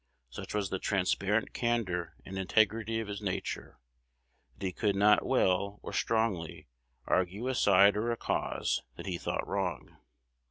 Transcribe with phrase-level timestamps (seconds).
[0.31, 3.77] Such was the transparent candor and integrity of his nature,
[4.57, 6.69] that he could not well, or strongly,
[7.05, 9.97] argue a side or a cause that he thought wrong.